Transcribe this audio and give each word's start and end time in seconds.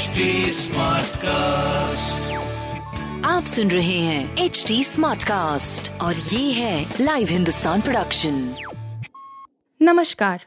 HD 0.00 0.06
cast 1.16 2.32
आप 3.26 3.44
सुन 3.44 3.70
रहे 3.70 3.98
हैं 3.98 4.36
एच 4.36 4.64
डी 4.68 4.84
स्मार्ट 4.84 5.22
कास्ट 5.22 6.00
और 6.00 6.16
ये 6.16 6.52
है 6.52 6.94
लाइव 7.00 7.28
हिंदुस्तान 7.28 7.80
प्रोडक्शन 7.80 8.54
नमस्कार 9.82 10.44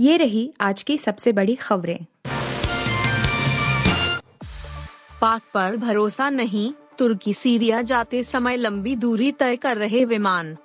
ये 0.00 0.16
रही 0.16 0.52
आज 0.60 0.82
की 0.82 0.98
सबसे 0.98 1.32
बड़ी 1.32 1.54
खबरें। 1.54 2.06
पाक 5.20 5.42
पर 5.54 5.76
भरोसा 5.76 6.30
नहीं 6.30 6.72
तुर्की 6.98 7.34
सीरिया 7.34 7.82
जाते 7.82 8.24
समय 8.24 8.56
लंबी 8.56 8.96
दूरी 8.96 9.32
तय 9.32 9.56
कर 9.56 9.76
रहे 9.76 10.04
विमान। 10.04 10.56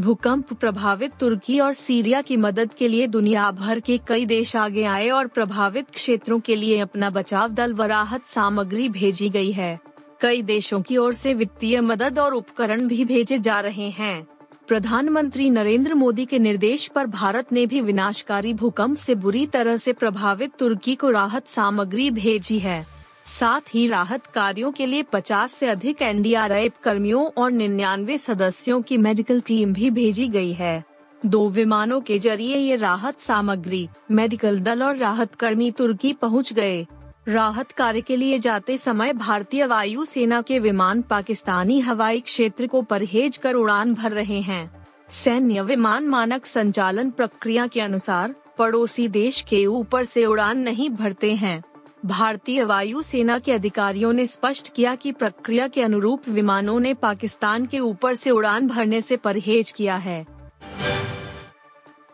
भूकंप 0.00 0.52
प्रभावित 0.52 1.12
तुर्की 1.20 1.60
और 1.60 1.74
सीरिया 1.74 2.22
की 2.22 2.36
मदद 2.36 2.72
के 2.72 2.88
लिए 2.88 3.06
दुनिया 3.06 3.50
भर 3.50 3.80
के 3.80 3.98
कई 3.98 4.26
देश 4.26 4.56
आगे 4.56 4.84
आए 4.84 5.08
और 5.08 5.26
प्रभावित 5.26 5.90
क्षेत्रों 5.90 6.40
के 6.40 6.56
लिए 6.56 6.78
अपना 6.78 7.10
बचाव 7.10 7.48
दल 7.48 7.74
व 7.74 7.82
राहत 7.82 8.26
सामग्री 8.26 8.88
भेजी 8.88 9.28
गई 9.28 9.52
है। 9.52 9.80
कई 10.20 10.42
देशों 10.42 10.82
की 10.82 10.96
ओर 10.96 11.12
से 11.12 11.34
वित्तीय 11.34 11.80
मदद 11.80 12.18
और 12.18 12.34
उपकरण 12.34 12.86
भी 12.88 13.04
भेजे 13.04 13.38
जा 13.38 13.60
रहे 13.60 13.90
हैं। 13.90 14.26
प्रधानमंत्री 14.68 15.50
नरेंद्र 15.50 15.94
मोदी 15.94 16.26
के 16.26 16.38
निर्देश 16.38 16.86
पर 16.88 17.06
भारत 17.06 17.52
ने 17.52 17.66
भी 17.66 17.80
विनाशकारी 17.80 18.54
भूकंप 18.54 18.96
से 18.96 19.14
बुरी 19.14 19.46
तरह 19.46 19.76
से 19.76 19.92
प्रभावित 19.92 20.50
तुर्की 20.58 20.94
को 20.94 21.10
राहत 21.10 21.48
सामग्री 21.48 22.10
भेजी 22.10 22.58
है। 22.58 22.99
साथ 23.30 23.74
ही 23.74 23.86
राहत 23.86 24.26
कार्यों 24.26 24.72
के 24.72 24.86
लिए 24.86 25.02
50 25.02 25.52
से 25.54 25.66
अधिक 25.66 26.02
एनडीआरएफ 26.02 26.72
कर्मियों 26.82 27.26
और 27.42 27.50
निन्यानवे 27.50 28.18
सदस्यों 28.18 28.82
की 28.82 28.98
मेडिकल 28.98 29.40
टीम 29.40 29.72
भी 29.72 29.90
भेजी 29.90 30.28
गई 30.28 30.52
है। 30.52 30.84
दो 31.26 31.48
विमानों 31.48 32.00
के 32.00 32.18
ज़रिए 32.18 32.56
ये 32.56 32.76
राहत 32.76 33.20
सामग्री, 33.20 33.88
मेडिकल 34.10 34.60
दल 34.60 34.82
और 34.82 34.96
राहत 34.96 35.34
कर्मी 35.34 35.70
तुर्की 35.70 36.12
पहुँच 36.12 36.52
गए। 36.52 36.86
राहत 37.28 37.72
कार्य 37.72 38.00
के 38.00 38.16
लिए 38.16 38.38
जाते 38.38 38.78
समय 38.78 39.12
भारतीय 39.12 39.66
वायु 39.66 40.04
सेना 40.04 40.42
के 40.42 40.58
विमान 40.58 41.02
पाकिस्तानी 41.02 41.80
हवाई 41.80 42.20
क्षेत्र 42.20 42.66
को 42.66 42.82
परहेज 42.82 43.36
कर 43.36 43.54
उड़ान 43.54 43.94
भर 43.94 44.12
रहे 44.12 44.40
हैं। 44.40 44.86
सैन्य 45.10 45.62
विमान 45.62 46.04
मानक 46.04 46.46
संचालन 46.46 47.10
प्रक्रिया 47.10 47.66
के 47.66 47.80
अनुसार, 47.80 48.34
पड़ोसी 48.58 49.08
देश 49.08 49.40
के 49.40 49.66
ऊपर 49.66 50.04
से 50.04 50.24
उड़ान 50.24 50.58
नहीं 50.58 50.90
भरते 50.90 51.34
हैं। 51.34 51.62
भारतीय 52.06 52.62
वायु 52.64 53.02
सेना 53.02 53.38
के 53.38 53.52
अधिकारियों 53.52 54.12
ने 54.12 54.26
स्पष्ट 54.26 54.72
किया 54.74 54.94
कि 54.94 55.12
प्रक्रिया 55.12 55.66
के 55.68 55.82
अनुरूप 55.82 56.28
विमानों 56.28 56.78
ने 56.80 56.94
पाकिस्तान 56.94 57.66
के 57.66 57.78
ऊपर 57.78 58.14
से 58.14 58.30
उड़ान 58.30 58.66
भरने 58.66 59.00
से 59.00 59.16
परहेज 59.16 59.70
किया 59.70 59.96
है। 59.96 60.26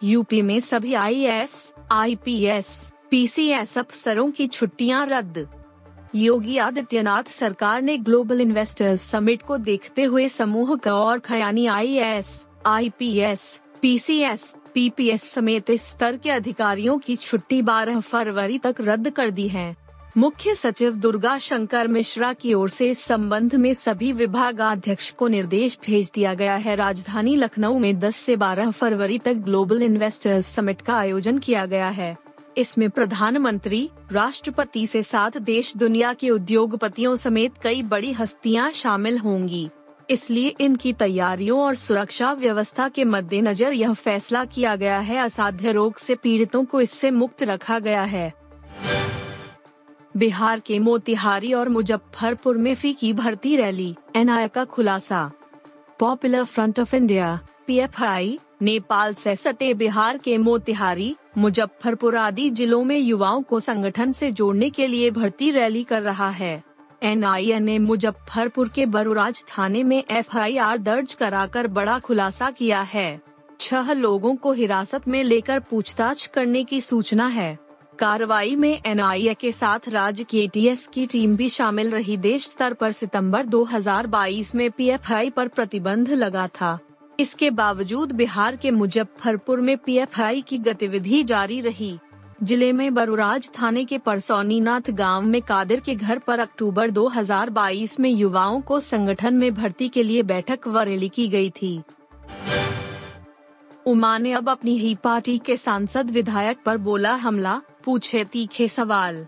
यूपी 0.04 0.42
में 0.42 0.58
सभी 0.60 0.94
आईएएस, 0.94 1.72
आईपीएस, 1.92 2.92
पीसीएस 3.10 3.78
अफसरों 3.78 4.30
की 4.30 4.46
छुट्टियाँ 4.46 5.06
रद्द। 5.06 5.46
योगी 6.14 6.58
आदित्यनाथ 6.58 7.30
सरकार 7.30 7.82
ने 7.82 7.96
ग्लोबल 7.98 8.40
इन्वेस्टर्स 8.40 9.02
समिट 9.02 9.42
को 9.42 9.56
देखते 9.58 10.02
हुए 10.02 10.28
समूह 10.28 10.76
का 10.76 10.94
और 10.94 11.18
खयानी 11.18 11.66
आईएएस, 11.66 12.46
आईपीएस, 12.66 13.60
पीसीएस, 13.86 14.54
पीपीएस 14.74 15.22
समेत 15.22 15.70
इस 15.70 15.82
स्तर 15.82 16.16
के 16.16 16.30
अधिकारियों 16.30 16.98
की 16.98 17.16
छुट्टी 17.16 17.62
12 17.62 18.00
फरवरी 18.00 18.58
तक 18.58 18.76
रद्द 18.80 19.10
कर 19.10 19.30
दी 19.30 19.48
है। 19.48 19.76
मुख्य 20.16 20.54
सचिव 20.54 20.92
दुर्गा 20.92 21.38
शंकर 21.38 21.88
मिश्रा 21.88 22.32
की 22.32 22.54
ओर 22.54 22.68
से 22.68 22.90
इस 22.90 22.98
संबंध 22.98 23.54
में 23.54 23.74
सभी 23.74 24.12
विभागाध्यक्ष 24.12 25.10
को 25.10 25.28
निर्देश 25.28 25.78
भेज 25.86 26.10
दिया 26.14 26.34
गया 26.34 26.56
है। 26.56 26.76
राजधानी 26.76 27.36
लखनऊ 27.36 27.78
में 27.78 28.00
10 28.00 28.16
से 28.16 28.36
12 28.36 28.70
फरवरी 28.70 29.18
तक 29.18 29.34
ग्लोबल 29.34 29.82
इन्वेस्टर्स 29.82 30.46
समिट 30.46 30.80
का 30.80 30.94
आयोजन 30.94 31.38
किया 31.38 31.66
गया 31.66 31.88
है। 31.88 32.16
इसमें 32.56 32.90
प्रधानमंत्री 32.90 33.90
राष्ट्रपति 34.12 34.86
से 34.86 35.02
साथ 35.02 35.30
देश 35.30 35.76
दुनिया 35.76 36.12
के 36.12 36.30
उद्योगपतियों 36.30 37.16
समेत 37.16 37.52
कई 37.62 37.82
बड़ी 37.82 38.12
हस्तियाँ 38.12 38.72
शामिल 38.72 39.18
होंगी। 39.18 39.68
इसलिए 40.10 40.54
इनकी 40.60 40.92
तैयारियों 40.92 41.60
और 41.60 41.74
सुरक्षा 41.74 42.32
व्यवस्था 42.32 42.88
के 42.88 43.04
मद्देनजर 43.04 43.72
यह 43.72 43.92
फैसला 43.92 44.44
किया 44.44 44.76
गया 44.76 44.98
है। 44.98 45.16
असाध्य 45.16 45.72
रोग 45.72 45.96
से 45.96 46.14
पीड़ितों 46.14 46.64
को 46.64 46.80
इससे 46.80 47.10
मुक्त 47.10 47.42
रखा 47.42 47.78
गया 47.78 48.02
है। 48.02 48.32
बिहार 50.16 50.60
के 50.60 50.78
मोतिहारी 50.78 51.52
और 51.52 51.68
मुजफ्फरपुर 51.68 52.56
में 52.56 52.74
फ़ी 52.74 52.92
की 52.92 53.12
भर्ती 53.12 53.56
रैली 53.56 53.94
एनआई 54.16 54.48
का 54.48 54.64
खुलासा। 54.64 55.30
Popular 55.98 56.44
front 56.44 56.80
of 56.80 56.96
India, 56.96 57.38
PFI, 57.66 58.38
Nepal 58.62 59.14
से 59.14 59.36
सटे 59.36 59.74
बिहार 59.74 60.18
के 60.18 60.38
मोतिहारी, 60.38 61.16
मुजफ्फरपुर 61.38 62.16
आदि 62.16 62.50
जिलों 62.50 62.84
में 62.84 62.98
युवाओं 62.98 63.42
को 63.42 63.60
संगठन 63.60 64.12
से 64.12 64.30
जोड़ने 64.30 64.70
के 64.70 64.86
लिए 64.86 65.10
भर्ती 65.10 65.50
रैली 65.50 65.82
कर 65.84 66.02
रहा 66.02 66.30
है। 66.30 66.62
एनआईए 67.02 67.58
ने 67.58 67.78
मुजफ्फरपुर 67.78 68.68
के 68.68 68.86
बरुराज 68.86 69.44
थाने 69.48 69.82
में 69.82 70.04
एफआईआर 70.10 70.78
दर्ज 70.78 71.14
कराकर 71.14 71.66
बड़ा 71.66 71.98
खुलासा 71.98 72.50
किया 72.50 72.80
है। 72.82 73.20
छह 73.60 73.92
लोगों 73.92 74.36
को 74.36 74.52
हिरासत 74.52 75.08
में 75.08 75.24
लेकर 75.24 75.60
पूछताछ 75.60 76.26
करने 76.26 76.64
की 76.64 76.80
सूचना 76.80 77.26
है। 77.26 77.58
कार्रवाई 77.98 78.56
में 78.56 78.80
एनआईए 78.86 79.34
के 79.34 79.52
साथ 79.52 79.88
राज्य 79.88 80.24
के 80.24 80.38
एटीएस 80.38 80.86
की 80.86 81.06
टीम 81.06 81.36
भी 81.36 81.48
शामिल 81.48 81.90
रही। 81.90 82.16
देश 82.16 82.44
स्तर 82.44 82.72
पर 82.72 82.92
सितंबर 82.92 83.46
2022 83.46 84.54
में 84.54 84.70
पीएफआई 84.70 85.30
पर 85.30 85.48
प्रतिबंध 85.48 86.10
लगा 86.10 86.46
था। 86.48 86.78
इसके 87.20 87.50
बावजूद 87.50 88.12
बिहार 88.12 88.56
के 88.56 88.70
मुजफ्फरपुर 88.70 89.60
में 89.60 89.78
पीएफआई 89.78 90.40
की 90.40 90.58
गतिविधि 90.58 91.22
जारी 91.24 91.60
रही। 91.60 91.98
ज़िले 92.42 92.72
में 92.72 92.94
बरुराज 92.94 93.48
थाने 93.50 93.84
के 93.84 93.98
परसौनीनाथ 93.98 94.90
गाँव 94.90 95.22
में 95.22 95.40
कादिर 95.42 95.80
के 95.80 95.94
घर 95.94 96.18
पर 96.18 96.38
अक्टूबर 96.38 96.90
2022 96.90 97.98
में 98.00 98.08
युवाओं 98.10 98.60
को 98.60 98.80
संगठन 98.80 99.34
में 99.34 99.54
भर्ती 99.54 99.88
के 99.88 100.02
लिए 100.02 100.22
बैठक 100.22 100.66
व 100.68 100.80
रैली 100.80 101.08
की 101.08 101.28
गई 101.28 101.50
थी। 101.50 101.82
उमा 103.86 104.18
ने 104.18 104.32
अब 104.32 104.50
अपनी 104.50 104.76
ही 104.78 104.94
पार्टी 104.94 105.38
के 105.38 105.56
सांसद 105.56 106.10
विधायक 106.10 106.58
पर 106.66 106.76
बोला 106.78 107.14
हमला, 107.14 107.60
पूछे 107.84 108.24
तीखे 108.24 108.68
सवाल। 108.68 109.26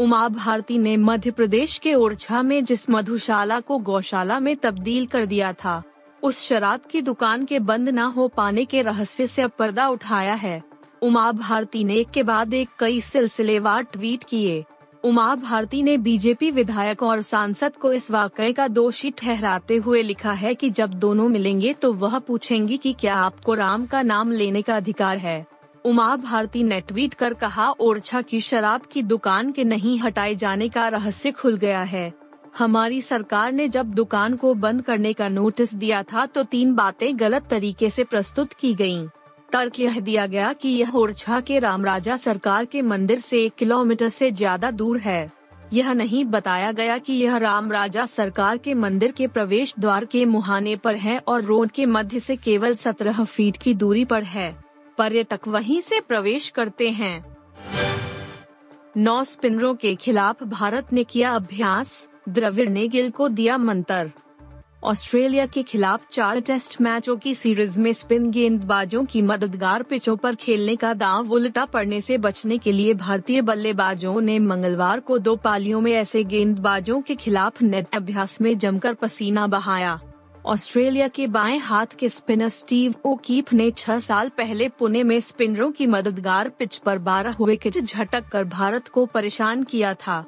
उमा 0.00 0.28
भारती 0.28 0.78
ने 0.78 0.96
मध्य 0.96 1.30
प्रदेश 1.30 1.78
के 1.78 1.94
ओरछा 1.94 2.42
में 2.42 2.64
जिस 2.64 2.90
मधुशाला 2.90 3.60
को 3.60 3.78
गौशाला 3.78 4.40
में 4.40 4.56
तब्दील 4.56 5.06
कर 5.06 5.26
दिया 5.26 5.52
था, 5.52 5.82
उस 6.22 6.40
शराब 6.40 6.80
की 6.90 7.02
दुकान 7.02 7.44
के 7.44 7.58
बंद 7.58 7.88
न 7.88 7.98
हो 7.98 8.28
पाने 8.28 8.64
के 8.64 8.82
रहस्य 8.82 9.26
से 9.26 9.42
अब 9.42 9.50
पर्दा 9.50 9.88
उठाया 9.88 10.34
है। 10.34 10.71
उमा 11.02 11.30
भारती 11.32 11.82
ने 11.84 11.94
एक 11.96 12.10
के 12.10 12.22
बाद 12.22 12.52
एक 12.54 12.68
कई 12.78 13.00
सिलसिलेवार 13.00 13.82
ट्वीट 13.82 14.24
किए। 14.24 14.64
उमा 15.04 15.34
भारती 15.34 15.82
ने 15.82 15.96
बीजेपी 15.98 16.50
विधायक 16.50 17.02
और 17.02 17.22
सांसद 17.22 17.76
को 17.76 17.92
इस 17.92 18.10
वाकये 18.10 18.52
का 18.52 18.66
दोषी 18.68 19.10
ठहराते 19.10 19.76
हुए 19.76 20.02
लिखा 20.02 20.32
है 20.32 20.54
कि 20.54 20.68
जब 20.70 20.92
दोनों 20.94 21.28
मिलेंगे 21.28 21.72
तो 21.72 21.92
वह 21.92 22.18
पूछेंगी 22.18 22.76
कि 22.76 22.92
क्या 22.92 23.14
आपको 23.14 23.54
राम 23.54 23.86
का 23.86 24.02
नाम 24.02 24.30
लेने 24.32 24.62
का 24.62 24.76
अधिकार 24.76 25.18
है। 25.18 25.44
उमा 25.84 26.14
भारती 26.16 26.62
ने 26.62 26.80
ट्वीट 26.80 27.14
कर 27.14 27.34
कहा, 27.34 27.70
ओरछा 27.70 28.20
की 28.22 28.40
शराब 28.40 28.82
की 28.82 29.02
दुकान 29.02 29.50
के 29.52 29.64
नहीं 29.64 29.98
हटाए 29.98 30.34
जाने 30.34 30.68
का 30.68 30.86
रहस्य 30.88 31.30
खुल 31.30 31.56
गया 31.56 31.82
है। 31.82 32.12
हमारी 32.58 33.00
सरकार 33.02 33.52
ने 33.52 33.68
जब 33.68 33.90
दुकान 33.94 34.36
को 34.36 34.52
बंद 34.56 34.82
करने 34.82 35.12
का 35.12 35.28
नोटिस 35.28 35.74
दिया 35.74 36.02
था 36.02 36.26
तो 36.26 36.42
तीन 36.44 36.74
बातें 36.74 37.18
गलत 37.20 37.48
तरीके 37.50 37.90
से 37.90 38.04
प्रस्तुत 38.04 38.52
की 38.52 38.72
गई 38.74 39.06
तर्क 39.52 39.78
यह 39.80 39.98
दिया 40.00 40.26
गया 40.26 40.52
कि 40.52 40.68
यह 40.68 40.94
ओरछा 40.94 41.40
के 41.40 41.58
रामराजा 41.58 42.16
सरकार 42.16 42.64
के 42.64 42.82
मंदिर 42.82 43.20
से 43.20 43.42
एक 43.44 43.54
किलोमीटर 43.54 44.08
से 44.08 44.30
ज़्यादा 44.30 44.70
दूर 44.70 44.98
है। 44.98 45.30
यह 45.72 45.92
नहीं 45.92 46.24
बताया 46.24 46.70
गया 46.72 46.96
कि 46.98 47.12
यह 47.12 47.36
रामराजा 47.36 48.06
सरकार 48.06 48.56
के 48.56 48.74
मंदिर 48.74 49.12
के 49.12 49.26
प्रवेश 49.26 49.74
द्वार 49.78 50.04
के 50.04 50.24
मुहाने 50.24 50.76
पर 50.76 50.96
है 50.96 51.18
और 51.18 51.42
रोड 51.42 51.70
के 51.70 51.86
मध्य 51.86 52.20
से 52.20 52.36
केवल 52.36 52.74
सत्रह 52.74 53.22
फीट 53.24 53.56
की 53.56 53.74
दूरी 53.74 54.04
पर 54.04 54.22
है। 54.22 54.54
पर्यटक 54.98 55.48
वहीं 55.48 55.80
से 55.80 56.00
प्रवेश 56.00 56.48
करते 56.48 56.90
हैं। 56.90 57.24
नौ 58.96 59.22
स्पिनरों 59.24 59.74
के 59.74 59.94
खिलाफ 59.94 60.42
भारत 60.44 60.92
ने 60.92 61.04
किया 61.04 61.30
अभ्यास, 61.30 62.08
द्रविड़ 62.28 62.68
ने 62.68 62.88
गिल 62.88 63.10
को 63.10 63.28
दिया 63.28 63.58
मंत्र। 63.58 64.10
ऑस्ट्रेलिया 64.84 65.46
के 65.46 65.62
खिलाफ 65.62 66.06
चार 66.12 66.40
टेस्ट 66.40 66.80
मैचों 66.80 67.16
की 67.16 67.34
सीरीज़ 67.34 67.80
में 67.80 67.92
स्पिन 67.92 68.30
गेंदबाजों 68.30 69.04
की 69.04 69.22
मददगार 69.22 69.82
पिचों 69.82 70.16
पर 70.16 70.34
खेलने 70.34 70.76
का 70.76 70.94
दांव 70.94 71.32
उल्टा 71.32 71.64
पड़ने 71.64 72.00
से 72.00 72.18
बचने 72.18 72.58
के 72.58 72.72
लिए 72.72 72.94
भारतीय 72.94 73.42
बल्लेबाजों 73.42 74.20
ने 74.20 74.38
मंगलवार 74.38 75.00
को 75.00 75.18
दो 75.18 75.36
पालियों 75.36 75.80
में 75.80 75.92
ऐसे 75.92 76.24
गेंदबाजों 76.24 77.00
के 77.00 77.14
खिलाफ 77.14 77.62
नेट 77.62 77.86
अभ्यास 77.94 78.40
में 78.40 78.58
जमकर 78.58 78.94
पसीना 78.94 79.46
बहाया। 79.46 80.00
ऑस्ट्रेलिया 80.46 81.08
के 81.08 81.26
बाएँ 81.26 81.58
हाथ 81.58 81.86
के 81.98 82.08
स्पिनर 82.08 82.48
स्टीव 82.48 82.94
ओकीफ 83.04 83.52
ने 83.52 83.70
छह 83.70 83.98
साल 83.98 84.28
पहले 84.28 84.68
पुणे 84.68 85.02
में 85.02 85.20
स्पिनरों 85.20 85.72
की 85.72 85.86
मददगार 85.86 86.48
पिच 86.48 86.76
पर 86.76 86.98
12 86.98 87.36
विकेट 87.40 87.78
झटक 87.78 88.24
कर 88.32 88.44
भारत 88.44 88.88
को 88.88 89.06
परेशान 89.06 89.62
किया 89.62 89.94
था। 89.94 90.24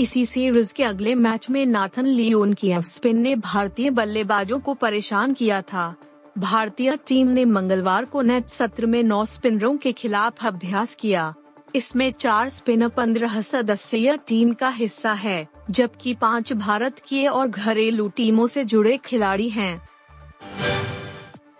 इसी 0.00 0.26
सीरीज़ 0.26 0.72
के 0.74 0.84
अगले 0.84 1.14
मैच 1.14 1.50
में 1.50 1.66
नाथन 1.66 2.06
लियोन 2.06 2.52
की 2.52 2.68
एफ़ 2.68 2.84
स्पिन 2.84 3.18
ने 3.18 3.34
भारतीय 3.36 3.90
बल्लेबाजों 3.90 4.60
को 4.60 4.74
परेशान 4.74 5.32
किया 5.32 5.62
था। 5.62 5.94
भारतीय 6.38 6.96
टीम 7.08 7.28
ने 7.28 7.44
मंगलवार 7.44 8.04
को 8.04 8.22
नेट 8.22 8.46
सत्र 8.46 8.86
में 8.86 9.02
नौ 9.02 9.24
स्पिनरों 9.24 9.76
के 9.76 9.92
खिलाफ 9.92 10.46
अभ्यास 10.46 10.94
किया। 10.94 11.34
इसमें 11.74 12.12
चार 12.12 12.48
स्पिनर 12.48 12.88
पंद्रह 12.88 13.40
सदस्यीय 13.42 14.16
टीम 14.26 14.52
का 14.52 14.68
हिस्सा 14.68 15.12
है, 15.12 15.48
जबकि 15.70 16.14
पाँच 16.14 16.52
भारत 16.52 16.98
की 16.98 17.26
और 17.26 17.48
घरेलू 17.48 18.08
टीमों 18.08 18.46
से 18.46 18.64
जुड़े 18.64 18.96
खिलाड़ी 18.96 19.48
हैं। 19.48 19.80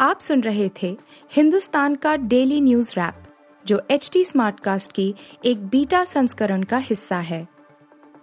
आप 0.01 0.21
सुन 0.21 0.41
रहे 0.41 0.71
थे 0.83 0.97
हिंदुस्तान 1.33 1.95
का 1.95 2.17
डेली 2.17 2.61
न्यूज़ 2.61 2.93
रैप, 2.97 3.23
जो 3.67 3.83
एच 3.91 4.11
टी 4.13 4.25
स्मार्टकास्ट 4.25 4.93
की 4.93 5.15
एक 5.45 5.67
बीटा 5.67 6.05
संस्करण 6.05 6.63
का 6.63 6.79
हिस्सा 6.79 7.17
है। 7.17 7.47